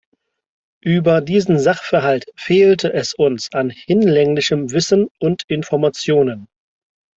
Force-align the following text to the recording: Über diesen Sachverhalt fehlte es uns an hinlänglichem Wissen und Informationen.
Über 0.83 1.21
diesen 1.21 1.59
Sachverhalt 1.59 2.25
fehlte 2.35 2.91
es 2.91 3.13
uns 3.13 3.51
an 3.53 3.69
hinlänglichem 3.69 4.71
Wissen 4.71 5.09
und 5.19 5.43
Informationen. 5.47 6.47